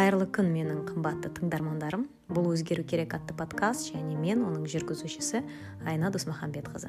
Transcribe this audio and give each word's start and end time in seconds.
кайырлуу 0.00 0.30
күн 0.32 0.46
менин 0.48 0.78
кымбаттуу 0.88 1.28
тыңдармандарым. 1.36 2.06
Бул 2.32 2.46
өзгөрүү 2.54 2.86
керек 2.88 3.12
аттуу 3.18 3.34
подкаст 3.36 3.90
және 3.90 4.14
мен 4.16 4.40
онун 4.46 4.64
жүргүзүүчүсү 4.64 5.42
айна 5.84 6.08
досмахамбет 6.14 6.70
кызы 6.72 6.88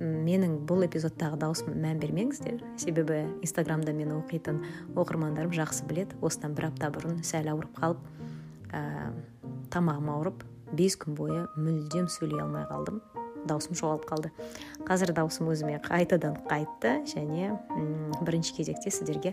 менин 0.00 0.56
бул 0.66 0.82
эпизоддогу 0.82 1.38
даусума 1.38 1.76
маан 1.78 2.00
бермеңиздер 2.02 2.58
себеби 2.82 3.20
инстаграмда 3.46 3.94
мени 3.94 4.16
окуйтун 4.16 4.58
окурмандарым 4.96 5.54
жакшы 5.54 5.86
билет 5.86 6.16
осудан 6.20 6.56
бир 6.58 6.66
апта 6.72 6.90
мурун 6.90 7.22
сәл 7.22 7.46
ауырып 7.52 7.78
калып 7.78 8.02
тамагым 9.70 10.10
ооруп 10.16 10.42
беш 10.72 10.98
күн 10.98 11.14
бою 11.14 11.46
мүлдөм 11.54 12.10
сүйлөй 12.10 12.42
албай 12.42 12.66
калдым 12.72 13.00
даусум 13.46 13.78
жоголуп 13.78 14.04
калды 14.10 14.34
азыр 14.88 15.14
даусум 15.14 15.48
өзүмө 15.54 15.78
кайтадан 15.86 16.36
кайтты 16.50 16.98
және 17.14 17.54
биринчи 18.20 18.58
кезекте 18.58 18.90
сиздерге 18.90 19.32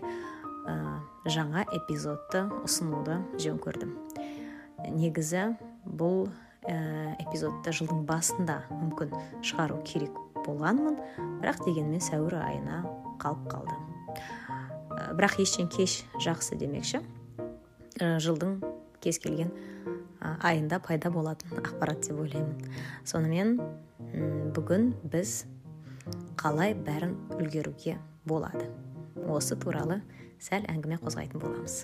жаңа 0.64 1.64
эпизодду 1.76 2.46
усунууду 2.64 3.18
жөн 3.40 3.60
көрдүм 3.60 3.92
негизи 4.96 5.46
бул 5.84 6.28
эпизодду 6.64 7.72
жылдын 7.72 8.04
башында 8.08 8.62
мүмкүн 8.72 9.12
чыгаруу 9.44 9.82
керек 9.84 10.16
болгонмун 10.44 10.96
бирок 11.42 11.60
дегенмен 11.66 12.00
сәуүр 12.04 12.38
айына 12.40 12.82
калып 13.20 13.48
калды 13.52 13.76
бирок 15.16 15.38
эчтен 15.44 15.68
кеч 15.68 16.02
жакшы 16.24 16.56
демекчи 16.60 17.02
жылдың 18.00 18.58
кез 19.04 19.20
келген 19.20 19.52
айында 20.20 20.80
пайда 20.80 21.12
болатын 21.12 21.58
акпарат 21.60 22.08
деп 22.08 22.20
ойлоймун 22.24 22.64
сонымен 23.04 23.58
бүгүн 24.56 24.92
биз 25.12 25.44
калай 26.40 26.74
баарын 26.74 27.16
үлгөрүүгө 27.36 27.98
болот 28.28 28.64
осы 29.28 29.56
тууралуу 29.60 30.00
сәл 30.44 30.66
әңгіме 30.68 31.00
қозғайтын 31.00 31.40
боламыз 31.40 31.80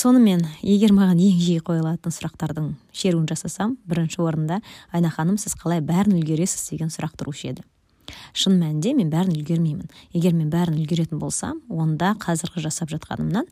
сонымен 0.00 0.42
егер 0.62 0.94
маған 0.96 1.20
ең 1.22 1.38
жиі 1.42 1.60
қойылатын 1.66 2.14
сұрақтардың 2.14 2.70
шеруін 2.96 3.26
жасасам 3.30 3.76
бірінші 3.90 4.22
орында 4.24 4.60
айна 4.90 5.10
ханым 5.14 5.36
сіз 5.38 5.54
қалай 5.60 5.82
бәрін 5.84 6.16
үлгересіз 6.20 6.70
деген 6.70 6.90
сұрақ 6.90 7.14
тұрушы 7.20 7.50
еді. 7.50 7.64
Шын 8.34 8.56
мәнінде 8.58 8.94
мен 8.96 9.10
бәрін 9.12 9.36
үлгермеймін. 9.36 9.90
Егер 10.14 10.34
мен 10.34 10.48
бәрін 10.50 10.80
үлгеретін 10.80 11.20
болсам 11.20 11.60
онда 11.68 12.14
қазіргі 12.18 12.64
жасап 12.64 12.90
жатқанымнан 12.90 13.46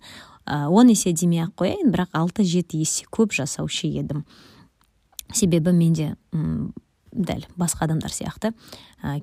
он 0.47 0.91
есе 0.95 1.13
демей 1.13 1.45
ақ 1.45 1.55
қояйын 1.63 1.93
бірақ 1.93 2.17
алты 2.17 2.47
жеті 2.49 2.81
есе 2.83 3.07
көп 3.13 3.37
жасаушы 3.37 3.91
едім. 3.91 4.25
Себебі 5.33 5.75
менде 5.77 6.15
дәл 7.13 7.45
басқа 7.57 7.87
адамдар 7.89 8.13
сияқты. 8.13 8.53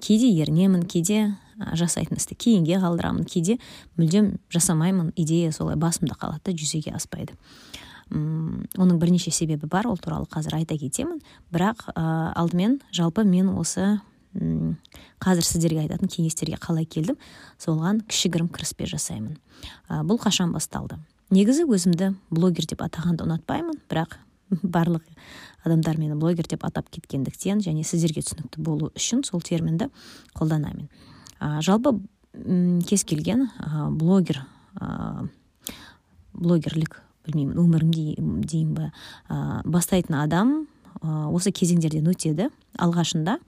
Кейде 0.01 0.29
ерінемін 0.31 0.85
кейде 0.89 1.35
жасайтын 1.55 2.19
істі 2.19 2.35
кейінге 2.35 2.79
қалдырамын 2.83 3.25
кейде 3.29 3.57
мүлдем 3.97 4.35
жасамаймын 4.53 5.13
идея 5.15 5.51
солай 5.55 5.75
басымда 5.79 6.17
қалады 6.19 6.51
да 6.51 6.55
жүзеге 6.55 6.95
аспайды. 6.95 7.35
Оның 8.11 8.99
бірнеше 9.01 9.31
себебі 9.31 9.67
бар 9.67 9.87
ол 9.87 9.97
туралы 9.97 10.27
қазір 10.29 10.59
айта 10.59 10.77
кетемін. 10.77 11.21
Бірақ 11.51 11.87
ә, 11.95 12.33
алдымен 12.37 12.81
жалпы 12.93 13.23
мен 13.25 13.49
осы 13.57 13.99
м 14.35 14.75
қазір 15.23 15.47
сіздерге 15.47 15.85
айтатын 15.85 16.11
кеңестерге 16.11 16.59
қалай 16.61 16.85
келдім? 16.85 17.17
Соған 17.57 18.03
кішігірім 18.05 18.51
кіріспе 18.53 18.85
жасаймын. 18.85 19.39
Ә, 19.89 20.03
бұл 20.05 20.19
қашан 20.21 20.53
басталды? 20.53 20.99
Негізі 21.33 21.65
өзімді 21.65 22.13
блогер 22.29 22.67
деп 22.69 22.83
атағанды 22.85 23.25
ұнатпаймын 23.25 23.81
бірақ 23.89 24.19
барлық 24.63 25.03
адамдар 25.65 25.97
мені 25.97 26.17
блогер 26.19 26.47
деп 26.49 26.65
атап 26.65 26.89
кеткендіктен 26.93 27.63
және 27.65 27.83
сіздерге 27.83 28.23
түсінікті 28.25 28.61
болу 28.61 28.91
үшін 28.95 29.23
сол 29.25 29.41
терминді 29.41 29.89
қолданамын. 30.37 30.89
Ә, 31.39 31.61
жалпы 31.65 31.97
кез 32.87 33.05
келген 33.07 33.47
ә, 33.59 33.89
блогер 33.89 34.43
ә, 34.79 35.27
блогерлік 36.33 37.01
білмеймін 37.25 37.57
өмірім 37.57 38.43
дейін 38.45 38.75
ба 38.77 38.91
ә, 39.29 39.61
бастайтын 39.65 40.19
адам 40.21 40.55
ә, 41.01 41.27
осы 41.31 41.51
кезеңдерден 41.55 42.11
өтеді. 42.11 42.51
Алғашында 42.77 43.39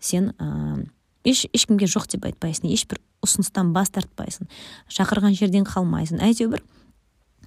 сен 0.00 0.32
ә, 0.38 0.84
еш 1.26 1.46
ешкімге 1.52 1.88
жоқ 1.90 2.10
деп 2.14 2.28
айтпайсың 2.28 2.70
ешбір 2.70 3.02
ұсыныстан 3.24 3.72
бас 3.74 3.90
тартпайсың 3.90 4.46
шақырған 4.92 5.34
жерден 5.34 5.66
қалмайсың. 5.66 6.22
Әйтеуір 6.22 6.62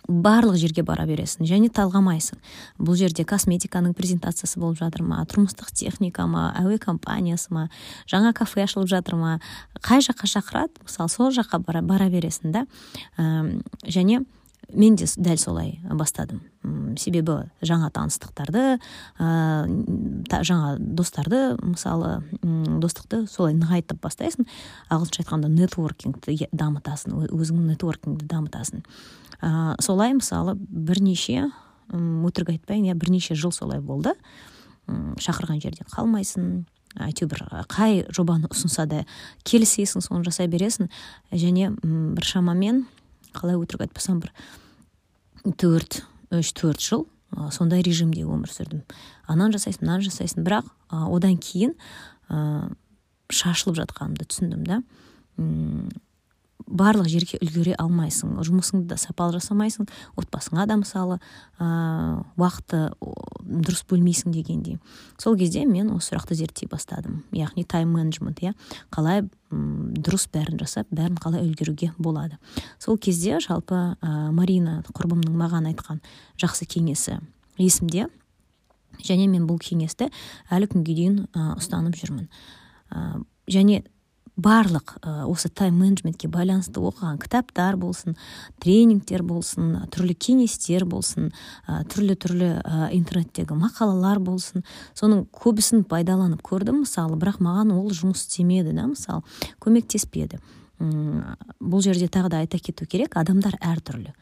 барлық 0.07 0.57
жерге 0.61 0.83
бара 0.87 1.05
бересің 1.09 1.47
және 1.49 1.69
талғамайсың. 1.73 2.39
Бұл 2.81 2.97
жерде 2.99 3.25
косметиканың 3.27 3.93
презентациясы 3.97 4.59
болып 4.59 4.79
жатыр 4.81 5.05
ма 5.05 5.21
тұрмыстық 5.29 5.71
техника 5.77 6.27
ма 6.27 6.49
әуе 6.59 6.79
компаниясы 6.81 7.53
ма 7.53 7.69
жаңа 8.09 8.33
кафе 8.33 8.65
ашылып 8.65 8.89
жатыр 8.91 9.15
ма 9.19 9.39
қай 9.81 10.03
жаққа 10.05 10.29
шақырады? 10.35 10.83
Мысалы 10.85 11.09
сол 11.09 11.31
жаққа 11.35 11.61
бара, 11.65 11.81
бара 11.81 12.09
бересің 12.09 12.51
да. 12.51 12.65
Және 13.85 14.23
мен 14.73 14.95
де 14.95 15.05
дәл 15.05 15.37
солай 15.37 15.79
бастадым. 15.83 16.41
Себебі 16.97 17.37
жаңа 17.65 17.89
таныстықтарды 17.93 18.77
ә, 19.19 19.29
жаңа 20.43 20.75
достарды 20.79 21.55
мысалы 21.61 22.21
достықты 22.41 23.25
солай 23.31 23.55
нығайтып 23.57 24.01
бастайсың 24.03 24.47
ағылшынша 24.89 25.23
айтқанда 25.23 25.49
нетворкингті 25.51 26.49
дамытасың 26.51 27.27
өзіңнің 27.29 27.73
нетворкингті 27.73 28.29
дамытасың. 28.31 28.85
Ә, 29.41 29.75
солай 29.81 30.13
мысалы 30.17 30.55
бірнеше 30.55 31.49
өтірік 31.91 32.53
айтпайын 32.55 32.91
иә 32.91 32.95
бірнеше 32.95 33.35
жыл 33.35 33.51
солай 33.51 33.81
болды. 33.81 34.13
Шақырған 34.87 35.59
жерден 35.63 35.87
қалмайсың 35.91 36.63
әйтеуір 36.99 37.45
қай 37.71 38.05
жобаны 38.11 38.49
ұсынса 38.51 38.85
да 38.89 39.03
келісесің 39.47 40.03
соны 40.03 40.25
жасай 40.27 40.49
бересің. 40.51 40.89
Және 41.31 41.71
бір 41.81 42.27
шамамен 42.27 42.85
қалай 43.35 43.59
өтірік 43.59 43.87
айтпасам 43.87 44.21
бір 44.23 44.33
төрт 45.61 46.01
үш 46.35 46.53
төрт 46.57 46.81
жыл 46.83 47.07
сондай 47.51 47.83
режимде 47.85 48.25
өмір 48.27 48.51
сүрдім. 48.51 48.83
Ананы 49.31 49.55
жасайсың 49.55 49.85
мынаны 49.85 50.05
жасайсың. 50.07 50.43
Бірақ 50.43 50.67
одан 50.91 51.37
кейін 51.39 51.77
ә, 52.27 52.67
шашылып 53.31 53.79
жатқанымды 53.79 54.27
түсіндім 54.27 54.65
да. 54.67 54.81
Барлық 56.67 57.07
жерге 57.11 57.39
үлгере 57.41 57.73
алмайсың 57.79 58.37
жұмысыңды 58.45 58.91
да 58.91 58.97
сапалы 58.99 59.37
жасамайсың 59.37 59.87
отбасыңа 60.19 60.65
да 60.69 60.77
мысалы 60.79 61.17
ә, 61.59 62.21
уақытты 62.37 62.91
дұрыс 63.41 63.83
бөлмейсің 63.89 64.33
дегендей. 64.35 64.79
Сол 65.17 65.37
кезде 65.37 65.65
мен 65.65 65.91
осы 65.95 66.11
сұрақты 66.11 66.37
зерттей 66.39 66.69
бастадым. 66.71 67.23
Яғни 67.31 67.65
тайм 67.65 67.93
менеджмент 67.95 68.41
иә. 68.43 68.53
Қалай 68.93 69.25
дұрыс 69.51 70.27
бәрін 70.31 70.59
жасап 70.61 70.87
бәрін 70.91 71.19
қалай 71.21 71.43
үлгеруге 71.43 71.91
болады. 71.97 72.37
Сол 72.79 72.97
кезде 72.97 73.39
жалпы 73.43 73.95
ә, 73.99 74.31
марина 74.31 74.81
құрбымның 74.91 75.35
маған 75.37 75.69
айтқан 75.73 76.01
жақсы 76.41 76.67
кеңесі 76.69 77.19
есімде. 77.57 78.07
Және 79.01 79.27
мен 79.31 79.47
бұл 79.49 79.57
кеңесті 79.61 80.11
әлі 80.51 80.67
күнге 80.69 80.93
дейін 80.93 81.21
ұстанып 81.33 81.95
жүрмін. 81.97 82.27
Және 83.49 83.81
барлық 84.41 84.95
осы 85.29 85.49
тайм 85.49 85.77
менеджментке 85.81 86.27
байланысты 86.31 86.81
оқыған 86.81 87.19
кітаптар 87.21 87.77
болсын 87.77 88.17
тренингтер 88.63 89.23
болсын 89.23 89.87
түрлі 89.93 90.15
кеңестер 90.17 90.85
болсын 90.89 91.31
түрлі 91.67 92.17
түрлі 92.17 92.49
интернеттегі 92.97 93.57
мақалалар 93.61 94.19
болсын. 94.19 94.65
Соның 94.97 95.27
көбісін 95.31 95.85
пайдаланып 95.89 96.41
көрдім 96.45 96.83
мысалы 96.83 97.19
бірақ 97.21 97.41
маған 97.43 97.75
ол 97.77 97.91
жұмыс 97.93 98.25
істемеді 98.25 98.73
да 98.75 98.87
мысалы 98.89 99.21
көмектеспеді. 99.61 100.41
Бұл 100.81 101.83
жерде 101.85 102.07
тағы 102.09 102.33
да 102.33 102.39
айта 102.41 102.57
кету 102.57 102.87
керек 102.89 103.17
адамдар 103.19 103.59
әртүрлі. 103.61 104.15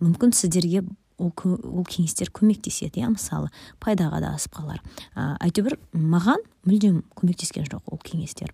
Мүмкін 0.00 0.32
сіздерге 0.32 0.82
ол, 1.18 1.32
ол 1.32 1.84
кеңестер 1.84 2.30
көмектеседі 2.32 3.02
иә 3.02 3.10
мысалы 3.12 3.50
пайдаға 3.80 4.20
да 4.24 4.34
асып 4.36 4.56
қалар 4.56 4.80
әйтеуір 5.16 5.78
маған 5.92 6.40
мүлдем 6.68 7.02
көмектескен 7.16 7.68
жоқ 7.68 7.92
ол 7.92 8.00
кеңестер. 8.04 8.52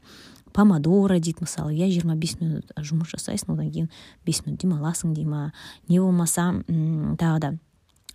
Помодоро 0.52 1.18
дейді 1.18 1.44
мысалы 1.46 1.74
иә 1.74 1.90
жиырма 1.90 2.16
бес 2.16 2.38
минут 2.40 2.72
жұмыс 2.76 3.12
жасайсың 3.16 3.56
одан 3.56 3.72
кейін 3.72 3.90
бес 4.26 4.44
минут 4.46 4.60
демаласың 4.62 5.14
дей 5.14 5.24
ма 5.24 5.52
не 5.88 6.00
болмаса 6.00 6.52
тағы 6.68 7.38
да 7.40 7.54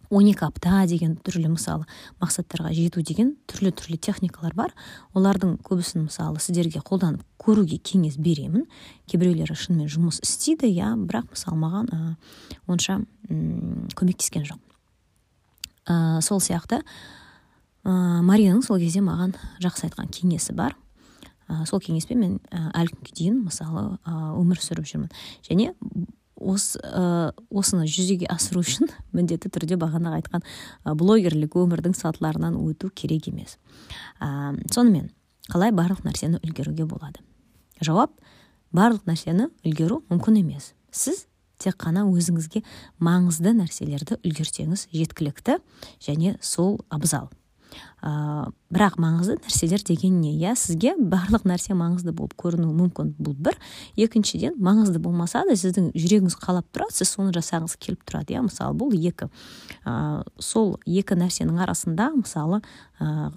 он 0.10 0.28
екі 0.28 0.46
апта 0.48 0.86
деген 0.88 1.18
түрлі 1.20 1.52
мысалы 1.52 1.88
мақсаттарға 2.22 2.72
жету 2.76 3.04
деген 3.04 3.34
түрлі 3.50 3.74
түрлі 3.76 3.98
техникалар 4.00 4.56
бар. 4.56 4.74
Олардың 5.18 5.58
көбісін 5.68 6.08
мысалы 6.08 6.40
сіздерге 6.44 6.80
қолданып 6.86 7.24
көруге 7.42 7.80
кеңес 7.84 8.18
беремін. 8.20 8.68
Кейбіреулері 9.12 9.56
шынымен 9.56 9.92
жұмыс 9.92 10.22
істейді 10.24 10.70
иә 10.72 10.94
бірақ 10.96 11.32
мысалы 11.34 11.60
маған 11.60 11.92
ә, 11.92 12.00
онша 12.68 13.02
көмектескен 13.28 14.48
жоқ. 14.48 14.60
Ә, 15.88 16.22
сол 16.22 16.40
сияқты 16.40 16.80
ә, 17.84 17.92
маринаның 18.24 18.64
сол 18.64 18.80
кезде 18.80 19.04
маған 19.04 19.36
жақсы 19.64 19.90
айтқан 19.90 20.12
кеңесі 20.14 20.56
бар. 20.56 20.78
Ә, 21.48 21.66
сол 21.66 21.82
кеңеспен 21.84 22.20
мен 22.22 22.38
ә, 22.52 22.70
әлі 22.82 22.94
күнге 22.94 23.16
дейін 23.18 23.42
мысалы 23.48 23.84
өмір 24.06 24.62
сүріп 24.62 24.88
жүрмін. 24.90 25.12
Және 25.48 25.74
осы 26.38 26.80
ә, 26.84 27.34
осыны 27.50 27.88
жүзеге 27.90 28.30
асыру 28.32 28.62
үшін 28.62 28.92
міндетті 29.18 29.52
түрде 29.54 29.78
бағанағы 29.82 30.22
айтқан 30.22 30.46
блогерлік 31.00 31.58
өмірдің 31.58 31.96
сатыларынан 31.98 32.60
өту 32.62 32.92
керек 32.94 33.30
емес. 33.32 33.58
Ә, 34.20 34.54
сонымен 34.74 35.10
қалай 35.52 35.74
барлық 35.76 36.04
нәрсені 36.06 36.42
үлгеруге 36.44 36.86
болады? 36.86 37.24
Жауап 37.82 38.14
барлық 38.76 39.08
нәрсені 39.10 39.50
үлгеру 39.66 40.04
мүмкін 40.12 40.42
емес. 40.44 40.74
Сіз 40.92 41.26
тек 41.62 41.78
қана 41.82 42.06
өзіңізге 42.08 42.64
маңызды 43.02 43.54
нәрселерді 43.58 44.20
үлгерсеңіз 44.22 44.88
жеткілікті 44.94 45.58
және 46.04 46.38
сол 46.42 46.80
абзал. 46.90 47.32
Ә, 48.02 48.50
бірақ 48.74 48.98
маңызды 49.02 49.38
нәрселер 49.42 49.84
деген 49.86 50.20
не? 50.22 50.34
Иә 50.38 50.56
сізге 50.58 50.96
барлық 50.98 51.48
нәрсе 51.50 51.76
маңызды 51.78 52.14
болып 52.16 52.36
көрінуі 52.40 52.76
мүмкін 52.78 53.14
бұл 53.20 53.36
бір. 53.48 53.58
Екіншіден 53.96 54.58
маңызды 54.62 55.02
болмаса 55.04 55.44
да 55.48 55.56
сіздің 55.58 55.92
жүрегіңіз 55.96 56.38
қалап 56.42 56.68
тұрады 56.76 56.98
сіз 56.98 57.14
соны 57.16 57.34
жасағыңыз 57.36 57.78
келіп 57.80 58.06
тұрады. 58.08 58.36
Иә 58.36 58.44
мысалы 58.46 58.78
бұл 58.78 58.94
екі 58.98 59.30
ә, 59.86 60.24
сол 60.40 60.78
екі 60.86 61.18
нәрсенің 61.20 61.62
арасында 61.66 62.12
мысалы 62.18 62.62
ә, 63.00 63.32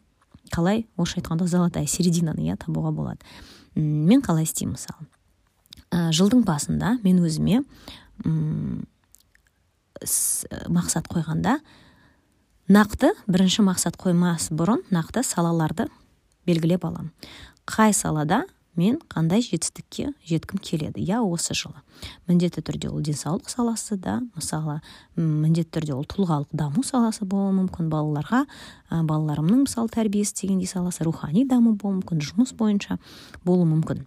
қалай 0.50 0.86
орысша 0.96 1.20
айтқанда 1.20 1.46
золотая 1.46 1.86
серединаны 1.86 2.48
иә 2.48 2.58
табуға 2.60 2.92
болады. 2.92 3.20
Мен 3.74 4.22
қалай 4.22 4.48
істеймін 4.48 4.76
мысалы? 4.76 5.06
Ә, 5.90 6.10
жылдың 6.14 6.44
басында 6.46 6.98
мен 7.04 7.22
өзіме 7.24 7.62
мақсат 10.70 11.08
қойғанда 11.10 11.58
нақты 12.70 13.08
бірінші 13.26 13.64
мақсат 13.66 13.96
қоймас 13.98 14.52
бұрын 14.54 14.84
нақты 14.94 15.24
салаларды 15.26 15.88
белгілеп 16.46 16.84
аламын 16.86 17.08
қай 17.66 17.90
салада 17.90 18.44
мен 18.78 19.00
қандай 19.10 19.42
жетістікке 19.42 20.12
жеткім 20.22 20.60
келеді? 20.62 21.02
Иә 21.02 21.18
осы 21.18 21.56
жылы. 21.58 21.80
Міндетті 22.30 22.62
түрде 22.62 22.92
ол 22.92 23.02
денсаулық 23.02 23.50
саласы 23.50 23.96
да 23.98 24.20
мысалы 24.36 24.76
міндетті 25.16 25.80
түрде 25.80 25.96
ол 25.96 26.06
тұлғалық 26.06 26.54
даму 26.54 26.84
саласы 26.86 27.26
болуы 27.26 27.56
мүмкін. 27.56 27.88
Балаларға 27.90 28.44
ә, 28.46 29.02
балаларымның 29.02 29.64
мысалы 29.66 29.90
тәрбиесі 29.90 30.36
дегендей 30.44 30.70
саласы 30.70 31.02
рухани 31.02 31.42
даму 31.50 31.72
болуы 31.74 31.98
мүмкін 31.98 32.22
жұмыс 32.22 32.54
бойынша 32.54 33.00
болуы 33.42 33.66
мүмкін. 33.72 34.04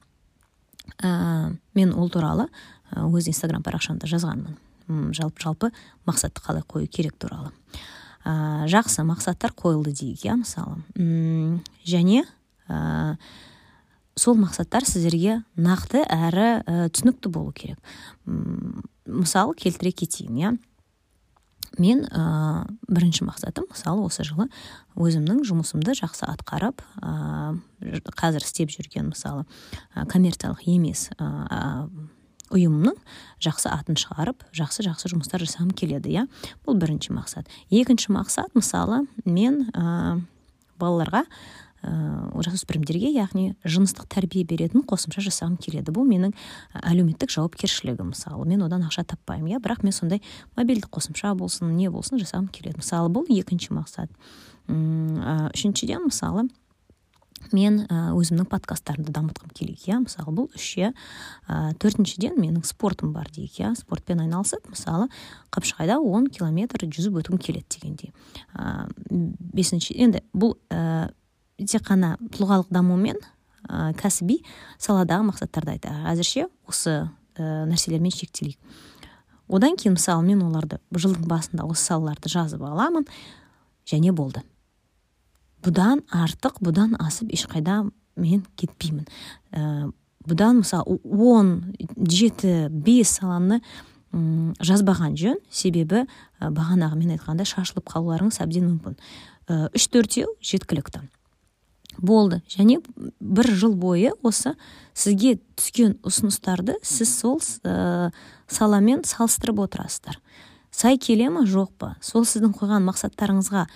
Ә, 1.03 1.51
мен 1.75 1.91
ол 1.99 2.07
туралы 2.07 2.47
өз 2.95 3.27
инстаграм 3.27 3.59
парақшамда 3.67 4.07
жазғанмын. 4.07 4.55
Жалпы 5.11 5.43
жалпы 5.43 5.71
мақсатты 6.07 6.39
қалай 6.39 6.63
қою 6.63 6.87
керек 6.87 7.19
туралы. 7.19 7.51
Ә, 8.25 8.65
жақсы 8.71 9.03
мақсаттар 9.07 9.53
қойылды 9.55 9.93
дейік 9.93 10.25
иә 10.25 10.35
мысалы. 10.41 10.81
Және 11.85 12.25
ә, 12.67 13.15
сол 14.15 14.37
мақсаттар 14.39 14.85
сіздерге 14.87 15.41
нақты 15.55 16.03
әрі 16.07 16.47
ә, 16.63 16.89
түсінікті 16.93 17.31
болу 17.33 17.53
керек. 17.55 17.79
Мысалы 19.05 19.55
келтіре 19.59 19.91
кетейін 19.91 20.37
иә. 20.37 20.53
Мен 21.81 22.03
ә, 22.05 22.67
бірінші 22.85 23.25
мақсатым 23.25 23.65
мысалы 23.71 24.05
осы 24.05 24.21
жылы 24.27 24.45
өзімнің 24.93 25.41
жұмысымды 25.47 25.95
жақсы 25.97 26.27
атқарып 26.29 26.83
ә, 27.01 27.57
қазір 28.13 28.45
істеп 28.45 28.69
жүрген 28.69 29.09
мысалы 29.09 29.47
ә, 29.95 30.05
коммерциялық 30.05 30.61
емес 30.69 31.07
ә, 31.17 31.89
ұйымның 32.53 32.95
жақсы 33.43 33.71
атын 33.71 33.97
шығарып 33.99 34.45
жақсы 34.55 34.85
жақсы 34.85 35.11
жұмыстар 35.11 35.43
жасағым 35.43 35.73
келеді 35.77 36.13
иә? 36.13 36.27
Бұл 36.65 36.77
бірінші 36.79 37.15
мақсат. 37.17 37.49
Екінші 37.73 38.13
мақсат 38.15 38.53
мысалы 38.57 39.03
мен 39.25 39.65
ә, 39.73 40.21
балаларға 40.79 41.25
ыыы 41.83 42.43
жасөспірімдерге 42.47 43.09
яғни 43.11 43.57
жыныстық 43.67 44.07
тәрбие 44.11 44.45
беретін 44.47 44.85
қосымша 44.87 45.23
жасағым 45.25 45.57
келеді. 45.59 45.91
Бұл 45.91 46.07
менің 46.07 46.31
әлеуметтік 46.79 47.33
жауапкершілігім 47.33 48.13
мысалы. 48.13 48.47
Мен 48.47 48.63
одан 48.63 48.85
ақша 48.87 49.03
таппаймын 49.03 49.57
иә? 49.57 49.59
Бірақ 49.63 49.83
мен 49.83 49.95
сондай 49.95 50.21
мобильдік 50.55 50.87
қосымша 50.95 51.33
болсын 51.35 51.75
не 51.75 51.89
болсын 51.91 52.21
жасағым 52.23 52.47
келеді. 52.55 52.79
Мысалы 52.79 53.11
бұл 53.11 53.27
екінші 53.27 53.75
мақсат. 53.75 54.11
Үшіншіден 54.71 56.07
мысалы 56.07 56.47
мен 57.53 57.83
өзімнің 57.87 58.47
подкасттарымды 58.51 59.13
дамытқым 59.13 59.53
келеді 59.55 59.91
иә? 59.91 59.99
Мысалы 60.03 60.33
бұл 60.35 60.49
үші 60.57 60.89
ә, 60.89 61.73
төртіншіден 61.79 62.35
менің 62.37 62.65
спортым 62.67 63.13
бар 63.13 63.29
дейік 63.33 63.59
иә? 63.61 63.73
Спортпен 63.79 64.23
айналысып 64.25 64.67
мысалы 64.71 65.07
қапшағайда 65.53 65.99
он 66.01 66.27
километр 66.27 66.87
жүзіп 66.87 67.21
өткім 67.21 67.39
келеді 67.41 67.77
дегендей. 67.77 68.13
Ә, 68.53 68.89
бесінші 69.07 69.95
енді 69.97 70.23
бұл 70.33 70.57
тек 71.57 71.85
қана 71.87 72.15
тұлғалық 72.33 72.73
даму 72.73 72.97
мен 72.99 73.21
кәсіби 73.99 74.41
саладағы 74.81 75.29
мақсаттарды 75.29 75.77
айтады 75.77 76.09
әзірше 76.11 76.49
осы 76.67 77.05
нәрселермен 77.37 78.11
шектелейік. 78.13 78.57
Одан 79.47 79.77
кейін 79.77 79.95
мысалы 79.97 80.25
мен 80.25 80.41
оларды 80.43 80.79
жылдың 80.91 81.27
басында 81.29 81.65
осы 81.67 81.85
салаларды 81.91 82.31
жазып 82.31 82.63
аламын 82.63 83.05
және 83.85 84.11
болды. 84.15 84.41
Бұдан 85.63 86.03
артық 86.11 86.59
бұдан 86.63 86.97
асып 87.01 87.31
ешқайда 87.33 87.83
мен 88.19 88.45
кетпеймін. 88.59 89.07
Ә, 89.51 89.89
бұдан 90.27 90.61
мысалы 90.61 90.99
он 91.03 91.75
жеті 91.97 92.67
бес 92.69 93.17
саланы 93.19 93.61
жазбаған 94.13 95.17
жөн. 95.17 95.39
Себебі 95.49 96.03
ә, 96.03 96.51
бағанағы 96.53 96.99
мен 96.99 97.15
айтқандай 97.15 97.47
шашылып 97.49 97.89
қалуларыңыз 97.89 98.41
әбден 98.43 98.69
мүмкін. 98.69 98.97
Үш 99.73 99.89
төртеу 99.91 100.35
жеткілікті. 100.43 101.03
Болды. 101.97 102.41
Және 102.49 102.79
бір 103.19 103.49
жыл 103.53 103.75
бойы 103.77 104.13
осы 104.25 104.55
сізге 104.97 105.37
түскен 105.57 105.97
ұсыныстарды 106.05 106.79
сіз 106.81 107.11
сол 107.19 107.39
ә, 107.65 108.11
саламен 108.47 109.03
салыстырып 109.05 109.61
отырасыздар. 109.67 110.19
Сай 110.73 110.97
келе 110.97 111.29
ма 111.29 111.45
жоқ 111.45 111.73
па? 111.77 111.95
Сол 112.01 112.25
сіздің 112.25 112.55
қойған 112.57 112.87
мақсаттарыңызға 112.87 113.67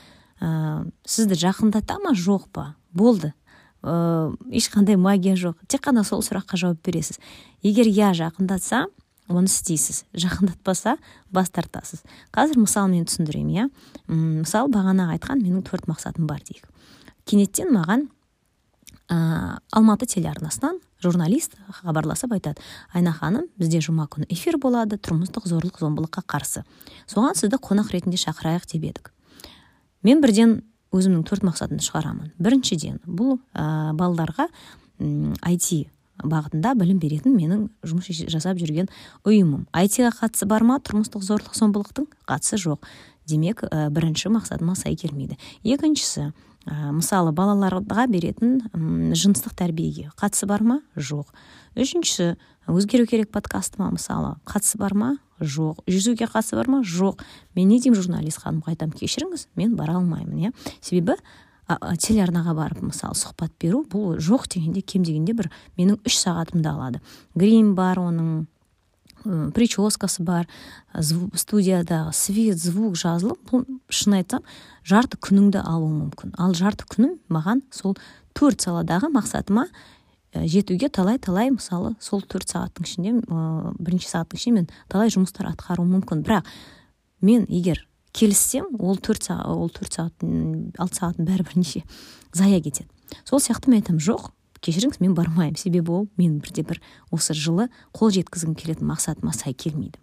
ә, 0.41 0.85
сізді 1.05 1.37
жақындата 1.39 1.97
ма? 2.03 2.13
Жоқ 2.15 2.47
па? 2.53 2.75
Болды. 2.93 3.33
Ә, 3.81 4.33
ешқандай 4.51 4.97
магия 4.97 5.35
жоқ. 5.35 5.59
Тек 5.67 5.85
қана 5.87 6.03
сол 6.07 6.23
сұраққа 6.25 6.57
жауап 6.59 6.81
бересіз. 6.85 7.19
Егер 7.63 7.89
иә 7.89 8.13
жақындатса 8.17 8.85
оны 9.27 9.47
істейсіз. 9.51 10.05
Жақындатпаса 10.13 10.97
бас 11.31 11.49
тартасыз. 11.49 12.03
Қазір 12.31 12.61
мысалмен 12.63 13.07
түсіндірейін 13.07 13.49
иә? 13.53 13.69
Мысалы 14.07 14.71
бағана 14.73 15.11
айтқан 15.15 15.41
менің 15.43 15.65
төрт 15.67 15.89
мақсатым 15.89 16.27
бар 16.29 16.41
дейік. 16.47 16.67
Кенеттен 17.27 17.73
маған 17.75 18.07
ә, 19.09 19.59
алматы 19.71 20.07
телеарнасынан 20.07 20.79
журналист 21.03 21.57
хабарласып 21.81 22.33
айтады. 22.37 22.63
Айна 22.93 23.13
ханым 23.13 23.47
бізде 23.59 23.81
жұма 23.83 24.07
күні 24.11 24.27
эфир 24.33 24.57
болады 24.57 24.97
тұрмыстық 24.97 25.47
зорлық 25.49 25.79
зомбылыққа 25.83 26.23
қарсы. 26.25 26.63
Соған 27.07 27.37
сізді 27.37 27.59
қонақ 27.61 27.91
ретінде 27.93 28.17
шақырайық 28.17 28.67
деп 28.71 28.89
едік. 28.89 29.11
Мен 30.07 30.23
бірден 30.23 30.61
өзімнің 30.95 31.25
төрт 31.27 31.43
мақсатымды 31.43 31.83
шығарамын. 31.83 32.31
Біріншіден 32.39 33.01
бұл 33.03 33.37
ә, 33.51 33.93
балаларға 33.97 34.47
IT 34.97 35.87
бағытында 36.23 36.73
білім 36.79 37.01
беретін 37.01 37.35
менің 37.37 37.67
жұмыс 37.85 38.23
жасап 38.31 38.57
жүрген 38.61 38.87
ұйымым. 39.27 39.67
Айтиға 39.75 40.13
қатысы 40.21 40.47
бар 40.49 40.65
ма? 40.65 40.79
Тұрмыстық 40.81 41.25
зорлық 41.27 41.57
зомбылықтың 41.59 42.07
қатысы 42.29 42.57
жоқ. 42.63 42.87
Демек 43.27 43.61
ә, 43.67 43.89
бірінші 43.93 44.31
мақсатыма 44.33 44.77
сай 44.79 44.95
келмейді. 44.97 45.37
Екіншісі 45.67 46.31
ә, 46.67 46.91
мысалы 46.91 47.31
балаларға 47.35 48.05
беретін 48.11 48.59
жыныстық 49.15 49.55
тәрбиеге 49.57 50.11
қатысы 50.19 50.47
бар 50.49 50.63
ма? 50.63 50.81
Жоқ. 50.95 51.31
Үшіншісі 51.77 52.35
өзгеру 52.67 53.07
керек 53.07 53.31
подкастыма 53.31 53.89
мысалы 53.95 54.35
қатысы 54.45 54.77
бар 54.81 54.93
ма? 54.93 55.09
Жоқ. 55.39 55.83
Жүзуге 55.87 56.27
қатысы 56.27 56.59
бар 56.59 56.67
ма? 56.67 56.83
Жоқ. 56.83 57.23
Мен 57.55 57.71
не 57.71 57.79
деймін 57.79 58.01
журналист 58.01 58.43
ханымға 58.43 58.75
айтамын 58.75 58.97
кешіріңіз 58.99 59.47
мен 59.55 59.75
бара 59.79 59.97
алмаймын 60.01 60.49
иә. 60.49 60.53
Себебі 60.81 61.15
телеарнаға 61.67 62.53
барып 62.55 62.83
мысалы 62.89 63.17
сұхбат 63.19 63.51
беру 63.59 63.83
бұл 63.87 64.17
жоқ 64.23 64.47
дегенде 64.53 64.81
кем 64.81 65.03
дегенде 65.03 65.33
бір 65.35 65.49
менің 65.77 65.99
үш 66.07 66.19
сағатымды 66.21 66.71
алады. 66.71 67.01
Грим 67.35 67.75
бар 67.75 67.99
оның 67.99 68.47
прическасы 69.55 70.23
бар 70.23 70.47
студиядағы 70.95 72.13
свет 72.15 72.59
звук 72.61 72.95
жазылып 72.99 73.51
бұл 73.51 73.65
шын 73.89 74.17
айтсам 74.19 74.45
жарты 74.87 75.19
күніңді 75.19 75.61
алуы 75.63 75.91
мүмкін. 75.91 76.33
Ал 76.37 76.55
жарты 76.57 76.87
күнім 76.89 77.17
маған 77.29 77.63
сол 77.71 77.97
төрт 78.37 78.63
саладағы 78.65 79.11
мақсатыма 79.13 79.67
жетуге 80.33 80.89
талай 80.89 81.17
талай 81.17 81.51
мысалы 81.51 81.95
сол 81.99 82.21
төрт 82.21 82.51
сағаттың 82.53 82.87
ішінде 82.87 83.13
ә, 83.25 83.73
бірінші 83.79 84.11
сағаттың 84.11 84.41
ішінде 84.41 84.55
мен 84.61 84.69
талай 84.91 85.11
жұмыстар 85.13 85.49
атқаруым 85.53 85.97
мүмкін. 85.97 86.23
Бірақ 86.27 86.45
мен 87.21 87.47
егер 87.49 87.83
келіссем 88.13 88.69
ол 88.79 88.97
төрт 88.97 89.27
сағат 89.29 89.47
ол 89.49 89.71
төрт 89.73 89.97
сағат 89.97 90.25
алты 90.77 90.99
сағаттың 90.99 91.27
бәрібір 91.27 91.57
неше 91.57 91.83
зая 92.33 92.61
кетеді. 92.61 92.89
Сол 93.25 93.39
сияқты 93.39 93.71
мен 93.71 93.81
айтамын 93.81 94.03
жоқ 94.03 94.31
кешіріңіз 94.63 94.99
мен 95.03 95.13
бармаймын. 95.17 95.57
Себебі 95.59 95.91
ол 95.91 96.07
мен 96.17 96.39
бірде 96.43 96.63
бір 96.63 96.81
осы 97.11 97.35
жылы 97.37 97.69
қол 97.93 98.11
жеткізгім 98.15 98.55
келетін 98.57 98.89
мақсатыма 98.89 99.33
сай 99.35 99.53
келмейді. 99.53 99.99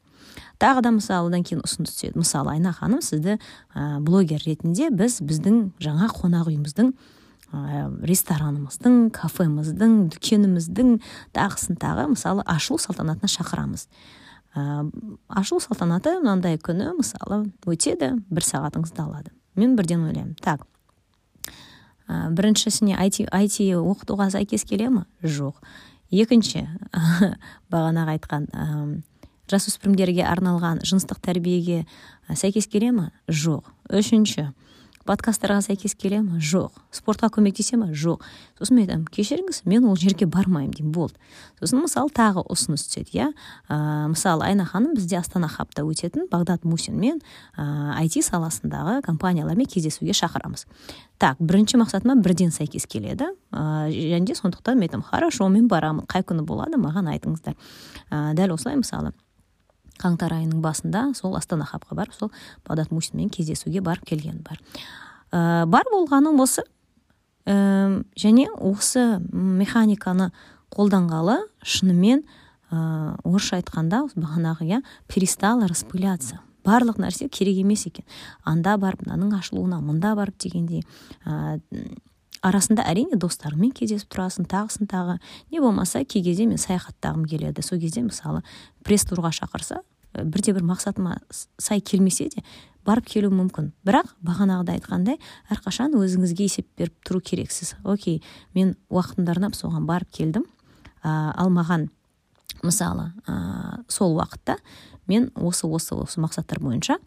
Тағы 0.58 0.82
да 0.84 0.92
мысалы 0.94 1.30
одан 1.30 1.44
кейін 1.46 1.62
ұсыныс 1.66 1.94
түседі. 1.94 2.18
Мысалы 2.18 2.54
айна 2.54 2.72
ханым 2.74 3.02
сізді 3.04 3.38
ә, 3.74 4.00
блогер 4.00 4.42
ретінде 4.46 4.90
біз 4.90 5.20
біздің 5.22 5.74
жаңа 5.82 6.08
қонақ 6.14 6.50
үйіміздің 6.50 6.92
ә, 7.52 7.86
ресторанымыздың 8.06 9.10
кафеміздің 9.14 9.96
дүкеніміздің 10.14 10.98
тағысын 11.36 11.78
тағы 11.82 12.08
мысалы 12.14 12.46
ашылу 12.46 12.78
салтанатына 12.82 13.30
шақырамыз. 13.30 13.88
Ә, 14.54 14.90
ашылу 15.28 15.62
салтанаты 15.62 16.18
мынандай 16.20 16.58
күні 16.58 16.94
мысалы 16.98 17.44
өтеді 17.66 18.14
бір 18.30 18.46
сағатыңызды 18.46 19.02
алады. 19.02 19.34
Мен 19.54 19.76
бірден 19.76 20.06
ойлаймын. 20.06 20.36
Так. 20.42 20.66
Ә, 22.08 22.28
біріншісіне 22.34 22.96
айти, 22.98 23.26
айти 23.32 23.70
оқытуға 23.78 24.30
сәйкес 24.34 24.64
келе 24.68 24.90
ма 24.90 25.04
жоқ. 25.22 25.60
Екінші 26.14 26.66
бағанағы 27.72 28.16
айтқан 28.16 28.48
жасөспірімдерге 29.50 30.24
арналған 30.28 30.82
жыныстық 30.86 31.20
тәрбиеге 31.24 31.84
сәйкес 32.28 32.68
келе 32.70 32.92
ма 32.92 33.10
жоқ. 33.28 33.66
Үшінші 33.92 34.50
подкасттарға 35.08 35.60
сәйкес 35.64 35.94
келе 35.98 36.20
ма 36.24 36.40
жоқ. 36.40 36.74
Спортқа 36.94 37.28
көмектесе 37.34 37.76
ма 37.80 37.90
жоқ. 37.92 38.22
Сосын 38.58 38.78
мен 38.78 38.84
айтамын 38.86 39.08
кешіріңіз 39.12 39.62
мен 39.68 39.86
ол 39.88 39.96
жерге 40.00 40.26
бармаймын 40.26 40.72
деймін 40.74 40.92
болды. 40.94 41.18
Сосын 41.60 41.82
мысалы 41.84 42.12
тағы 42.14 42.44
ұсыныс 42.52 42.86
түседі 42.88 43.18
иә? 43.18 43.28
Ә, 43.68 44.08
мысалы 44.12 44.46
айна 44.48 44.66
ханым 44.68 44.94
бізде 44.96 45.18
астана 45.18 45.48
хабта 45.48 45.84
өтетін 45.84 46.28
бағдат 46.32 46.64
мусинмен 46.64 47.20
ә, 47.56 47.98
IT 48.04 48.20
саласындағы 48.26 49.00
компаниялармен 49.04 49.68
кездесуге 49.68 50.16
шақырамыз. 50.16 50.66
Так 51.18 51.38
бірінші 51.40 51.80
мақсатыма 51.82 52.16
бірден 52.20 52.54
сәйкес 52.54 52.86
келеді. 52.86 53.30
Ә, 53.52 53.90
және 53.90 54.24
де 54.26 54.38
сондықтан 54.38 54.78
мен 54.78 54.88
айтамын 54.88 55.08
хорошо 55.08 55.48
мен 55.48 55.68
барамын. 55.68 56.06
Қай 56.06 56.24
күні 56.24 56.46
болады 56.46 56.80
маған 56.80 57.12
айтыңыздар 57.14 57.54
ә, 58.10 58.34
дәл 58.34 58.56
осылай 58.56 58.76
мысалы. 58.80 59.12
Қаңтар 60.02 60.34
айының 60.38 60.62
басында 60.64 61.08
сол 61.14 61.36
астана 61.38 61.66
хабқа 61.68 61.96
барып 61.98 62.14
сол 62.16 62.30
бағдат 62.66 62.92
мусинмен 62.94 63.30
кездесуге 63.30 63.80
барып 63.80 64.06
келген 64.08 64.42
бар. 64.46 64.60
Ә, 65.30 65.66
бар 65.66 65.88
болғаны 65.92 66.34
осы 66.42 66.64
ә, 67.46 68.02
және 68.16 68.48
осы 68.58 69.20
механиканы 69.32 70.30
қолданғалы 70.74 71.38
шынымен 71.62 72.24
ә, 72.70 73.16
орысша 73.24 73.60
айтқанда 73.60 74.08
бағанағы 74.16 74.68
иә 74.68 74.82
перестало 75.08 75.68
распыляться. 75.68 76.40
Барлық 76.64 76.96
нәрсе 76.96 77.28
керек 77.28 77.58
емес 77.60 77.84
екен. 77.86 78.06
Анда 78.44 78.78
барып 78.80 79.04
мынаның 79.04 79.36
ашылуына 79.38 79.82
мында 79.84 80.14
барып 80.16 80.38
дегендей 80.40 80.84
ә, 81.26 81.60
арасында 82.44 82.84
әрине 82.88 83.18
достарыңмен 83.20 83.72
кездесіп 83.76 84.12
тұрасың 84.12 84.46
тағысын 84.50 84.88
тағы. 84.90 85.16
Не 85.52 85.62
болмаса 85.64 86.04
кей 86.04 86.22
кезде 86.24 86.46
мен 86.46 86.60
саяхаттағым 86.60 87.24
келеді. 87.28 87.64
Сол 87.64 87.80
кезде 87.80 88.04
мысалы 88.04 88.44
пресс 88.84 89.06
турға 89.08 89.32
шақырса 89.34 89.80
бірде 90.14 90.54
бір 90.54 90.66
мақсатыма 90.68 91.18
сай 91.58 91.80
келмесе 91.80 92.28
де 92.34 92.44
барып 92.86 93.08
келу 93.08 93.30
мүмкін. 93.32 93.72
Бірақ 93.86 94.12
бағанағыда 94.24 94.76
айтқандай 94.76 95.18
әрқашан 95.52 95.96
өзіңізге 95.98 96.48
есеп 96.48 96.68
беріп 96.78 96.94
тұру 97.06 97.22
керексіз. 97.24 97.74
Окей 97.82 98.22
мен 98.54 98.76
уақытымды 98.90 99.32
арнап 99.32 99.56
соған 99.56 99.88
барып 99.88 100.12
келдім. 100.12 100.44
Ә, 101.02 101.32
ал 101.36 101.50
маған 101.50 101.88
мысалы 102.62 103.10
ә, 103.26 103.80
сол 103.88 104.18
уақытта 104.18 104.58
мен 105.08 105.30
осы 105.34 105.66
осы 105.66 105.96
осы 105.96 106.20
мақсаттар 106.20 106.60
бойынша 106.60 106.98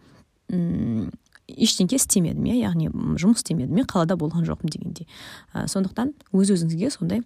ештеңке 1.48 1.98
істемедім 1.98 2.48
иә 2.50 2.58
яғни 2.60 2.90
жұмыс 2.92 3.42
істемедім 3.42 3.80
мен 3.80 3.88
қалада 3.88 4.18
болған 4.20 4.46
жоқпын 4.48 4.72
дегендей. 4.74 5.08
Ә, 5.54 5.68
сондықтан 5.72 6.14
өз 6.36 6.52
өзіңізге 6.56 6.92
сондай 6.92 7.24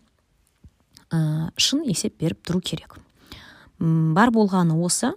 ә, 1.09 1.49
шын 1.57 1.83
есеп 1.87 2.19
беріп 2.21 2.43
тұру 2.45 2.61
керек. 2.61 2.99
Бар 3.79 4.31
болғаны 4.31 4.77
осы 4.77 5.13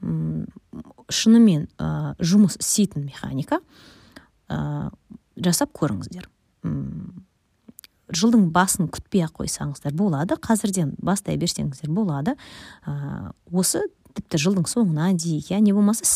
шынымен 0.00 1.68
ә, 1.76 2.14
жұмыс 2.20 2.58
істейтін 2.60 3.04
механика 3.08 3.60
ә, 4.48 4.90
жасап 5.36 5.74
көріңіздер. 5.76 6.28
Жылдың 8.08 8.48
басын 8.54 8.88
күтпей 8.88 9.26
ақ 9.26 9.42
қойсаңыздар 9.42 9.92
болады 9.92 10.38
қазірден 10.40 10.94
бастай 11.04 11.36
берсеңіздер 11.36 11.92
болады. 11.92 12.38
Ә, 12.86 13.32
осы 13.52 13.84
тіпті 14.16 14.40
жылдың 14.40 14.68
соңына 14.70 15.12
дейін 15.18 15.44
иә 15.44 15.60
не 15.62 15.74
болмаса 15.76 16.06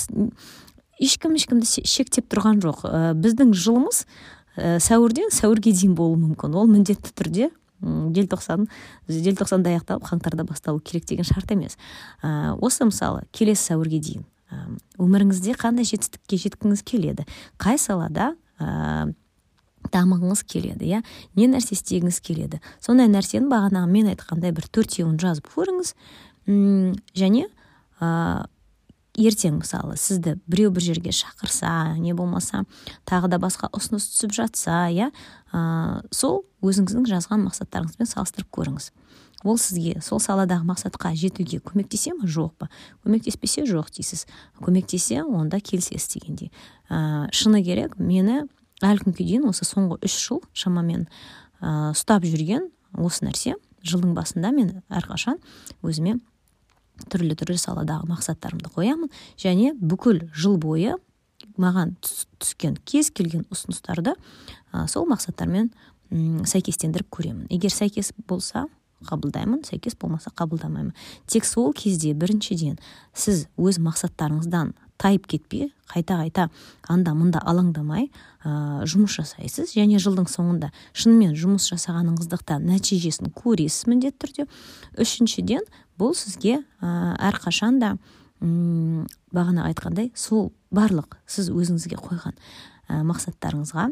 ешкім 1.03 1.37
ешкімді 1.39 1.85
шектеп 1.89 2.29
тұрған 2.33 2.63
жоқ. 2.63 2.85
Ә, 2.87 3.01
біздің 3.19 3.53
жылымыз 3.57 4.05
ә, 4.57 4.79
сәуірден 4.83 5.33
сәуірге 5.35 5.75
дейін 5.75 5.97
болуы 5.99 6.21
мүмкін. 6.21 6.55
Ол 6.57 6.71
міндетті 6.71 7.15
түрде 7.17 7.51
желтоқсан 7.83 8.69
желтоқсанда 9.11 9.73
аяқталып 9.73 10.07
қаңтарда 10.07 10.47
басталу 10.47 10.79
керек 10.79 11.09
деген 11.11 11.27
шарт 11.27 11.51
емес. 11.51 11.79
Ә, 12.23 12.55
осы 12.61 12.87
мысалы 12.87 13.27
келесі 13.35 13.73
сәуірге 13.73 13.99
дейін 13.99 14.29
өміріңізде 15.01 15.57
қандай 15.57 15.87
жетістікке 15.89 16.39
жеткіңіз 16.45 16.83
келеді? 16.85 17.25
Қай 17.61 17.79
салада 17.81 18.35
ә, 18.61 19.09
дамығыңыз 19.93 20.45
келеді 20.47 20.89
иә? 20.91 21.01
Не 21.39 21.49
нәрсе 21.51 21.75
істегіңіз 21.77 22.21
келеді? 22.25 22.61
Сондай 22.85 23.09
нәрсені 23.11 23.49
бағанағы 23.51 23.91
мен 23.91 24.11
айтқандай 24.13 24.53
бір 24.55 24.69
төртеуін 24.69 25.19
жазып 25.23 25.49
көріңіз. 25.57 25.95
Және 27.17 27.47
ертең 29.19 29.59
мысалы 29.61 29.99
сізді 30.01 30.39
біреу 30.49 30.71
бір 30.73 30.87
жерге 30.87 31.13
шақырса 31.13 31.99
не 32.01 32.15
болмаса 32.17 32.65
тағы 33.09 33.29
да 33.29 33.39
басқа 33.43 33.69
ұсыныс 33.77 34.09
түсіп 34.15 34.33
жатса 34.37 34.87
иә 34.89 35.11
ә, 35.53 36.01
сол 36.15 36.45
өзіңіздің 36.65 37.09
жазған 37.11 37.45
мақсаттарыңызбен 37.49 38.09
салыстырып 38.09 38.49
көріңіз. 38.57 38.91
Ол 39.43 39.59
сізге 39.59 40.01
сол 40.01 40.21
саладағы 40.23 40.65
мақсатқа 40.65 41.13
жетуге 41.19 41.59
көмектесе 41.61 42.15
ма 42.15 42.29
жоқ 42.31 42.55
па? 42.63 42.71
Көмектеспесе 43.05 43.67
жоқ 43.67 43.91
дейсіз. 43.97 44.25
Көмектесе 44.63 45.25
онда 45.27 45.61
келісесіз 45.61 46.09
дегендей. 46.15 46.53
Ә, 46.89 47.29
шыны 47.35 47.63
керек 47.67 47.99
мені 47.99 48.47
әлі 48.81 49.05
күнге 49.05 49.27
дейін 49.27 49.49
осы 49.51 49.67
соңғы 49.69 50.01
үш 50.07 50.17
жыл 50.25 50.43
шамамен 50.55 51.09
ә, 51.61 51.93
ұстап 51.93 52.25
жүрген 52.25 52.71
осы 52.97 53.27
нәрсе 53.27 53.57
жылдың 53.83 54.15
басында 54.15 54.53
мен 54.55 54.77
әрқашан 54.89 55.43
өзіме 55.83 56.21
түрлі 57.11 57.37
түрлі 57.39 57.59
саладағы 57.61 58.09
мақсаттарымды 58.11 58.73
қоямын. 58.75 59.11
Және 59.41 59.73
бүкіл 59.79 60.27
жыл 60.35 60.59
бойы 60.63 60.99
маған 61.61 61.97
түскен 62.03 62.79
кез 62.85 63.11
келген 63.11 63.47
ұсыныстарды 63.53 64.15
ә, 64.73 64.87
сол 64.89 65.09
мақсаттармен 65.11 65.73
сәйкестендіріп 66.13 67.09
көремін. 67.13 67.47
Егер 67.51 67.73
сәйкес 67.73 68.13
болса 68.29 68.67
қабылдаймын 69.09 69.65
сәйкес 69.67 69.97
болмаса 69.99 70.31
қабылдамаймын. 70.37 70.95
Тек 71.27 71.47
сол 71.49 71.73
кезде 71.75 72.13
біріншіден 72.15 72.79
сіз 73.15 73.47
өз 73.59 73.81
мақсаттарыңыздан 73.83 74.75
тайып 75.03 75.27
кетпей 75.27 75.73
қайта 75.91 76.21
қайта 76.21 76.49
анда 76.89 77.15
мында 77.17 77.43
алаңдамай 77.43 78.09
ә, 78.45 78.85
жұмыс 78.87 79.17
жасайсыз. 79.19 79.75
Және 79.75 79.99
жылдың 80.03 80.29
соңында 80.31 80.71
шынымен 80.95 81.35
жұмыс 81.39 81.67
жасағаныңыздықтан 81.73 82.69
нәтижесін 82.71 83.33
көресіз 83.35 83.89
міндетті 83.91 84.27
түрде. 84.27 84.47
Үшіншіден 85.03 85.67
бұл 86.01 86.15
сізге 86.17 86.61
ә, 86.81 87.17
әрқашан 87.31 87.81
да 87.83 87.97
бағана 88.43 89.69
айтқандай 89.69 90.11
сол 90.19 90.51
барлық 90.75 91.19
сіз 91.31 91.51
өзіңізге 91.53 91.99
қойған 92.01 92.35
ә, 92.89 93.03
мақсаттарыңызға 93.07 93.91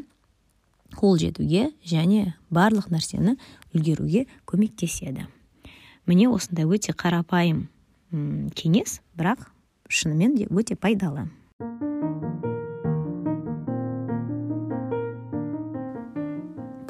қол 0.98 1.18
жетуге 1.20 1.70
және 1.86 2.34
барлық 2.50 2.90
нәрсені 2.90 3.36
үлгеруге 3.74 4.26
көмектеседі. 4.50 5.28
Міне 6.06 6.28
осындай 6.32 6.66
өте 6.66 6.94
қарапайым 6.96 7.68
кеңес 8.58 8.98
бірақ 9.14 9.46
шынымен 9.88 10.34
де 10.38 10.48
өте 10.50 10.74
пайдалы. 10.74 11.28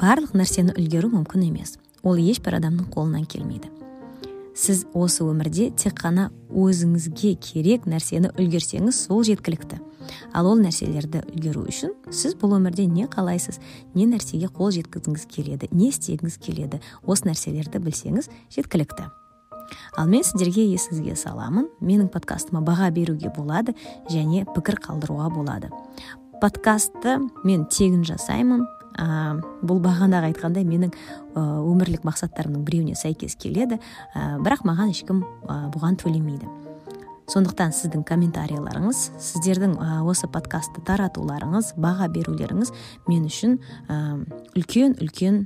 Барлық 0.01 0.33
нәрсені 0.33 0.73
үлгеру 0.73 1.11
мүмкін 1.13 1.45
емес. 1.51 1.77
Ол 2.01 2.17
ешбір 2.17 2.57
адамның 2.57 2.89
қолынан 2.89 3.27
келмейді. 3.29 3.69
Сіз 4.55 4.85
осы 4.93 5.23
өмірде 5.25 5.69
тек 5.77 5.95
қана 6.01 6.29
өзіңізге 6.51 7.35
керек 7.41 7.87
нәрсені 7.89 8.33
үлгерсеңіз 8.35 9.05
сол 9.07 9.23
жеткілікті. 9.27 9.79
Ал 10.33 10.49
ол 10.51 10.59
нәрселерді 10.59 11.23
үлгеру 11.31 11.63
үшін 11.69 11.93
сіз 12.11 12.35
бұл 12.39 12.57
өмірде 12.57 12.87
не 12.89 13.07
қалайсыз 13.11 13.61
не 13.95 14.07
нәрсеге 14.09 14.49
қол 14.51 14.73
жеткізгіңіз 14.75 15.25
келеді 15.31 15.69
не 15.71 15.91
істегіңіз 15.91 16.37
келеді 16.41 16.81
осы 17.05 17.29
нәрселерді 17.29 17.79
білсеңіз 17.85 18.29
жеткілікті. 18.51 19.07
Ал 19.97 20.07
мен 20.11 20.23
сіздерге 20.25 20.65
есіңізге 20.73 21.15
саламын. 21.15 21.69
Менің 21.79 22.09
подкастыма 22.11 22.63
баға 22.65 22.91
беруге 22.91 23.31
болады 23.35 23.75
және 24.11 24.43
пікір 24.55 24.81
қалдыруға 24.83 25.29
болады. 25.31 25.71
Подкастты 26.41 27.19
мен 27.45 27.67
тегін 27.71 28.03
жасаймын. 28.07 28.65
Ә, 28.97 29.37
бұл 29.61 29.81
бағанағы 29.83 30.31
айтқандай 30.31 30.65
менің 30.67 30.95
өмірлік 31.35 32.03
мақсаттарымның 32.07 32.65
біреуіне 32.67 32.97
сәйкес 32.99 33.37
келеді 33.39 33.79
ә, 34.15 34.37
бірақ 34.43 34.65
маған 34.67 34.91
ешкім 34.95 35.23
ә, 35.45 35.63
бұған 35.73 35.99
төлемейді. 36.01 36.49
Сондықтан 37.31 37.71
сіздің 37.71 38.01
комментарийларыңыз 38.03 38.97
сіздердің 39.21 39.77
осы 40.09 40.27
подкастты 40.27 40.81
таратуларыңыз 40.83 41.69
баға 41.79 42.09
берулеріңіз 42.11 42.73
мен 43.07 43.29
үшін 43.29 43.55
үлкен 44.57 44.97
үлкен 44.99 45.45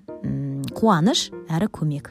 қуаныш 0.74 1.28
әрі 1.46 1.70
көмек. 1.70 2.10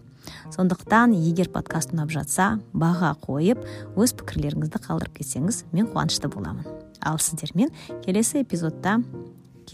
Сондықтан 0.55 1.17
егер 1.19 1.51
подкаст 1.51 1.91
ұнап 1.97 2.13
жатса 2.15 2.61
баға 2.71 3.17
қойып 3.25 3.67
өз 3.99 4.15
пікірлеріңізді 4.21 4.85
қалдырып 4.87 5.19
кетсеңіз 5.19 5.65
мен 5.73 5.91
қуанышты 5.91 6.31
боламын. 6.31 6.69
Ал 7.03 7.19
сіздермен 7.19 7.75
келесі 8.05 8.45
эпизодта 8.45 9.01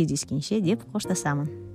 кездескенше 0.00 0.62
деп 0.64 0.88
қоштасамын 0.94 1.69